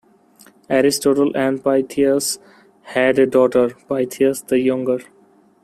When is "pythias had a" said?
1.63-3.27